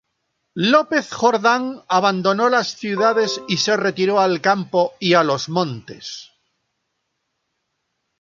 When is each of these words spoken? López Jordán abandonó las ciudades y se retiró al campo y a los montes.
López 0.55 1.11
Jordán 1.13 1.83
abandonó 1.87 2.49
las 2.49 2.69
ciudades 2.69 3.39
y 3.47 3.57
se 3.57 3.77
retiró 3.77 4.19
al 4.19 4.41
campo 4.41 4.93
y 4.99 5.13
a 5.13 5.23
los 5.23 5.47
montes. 5.47 6.31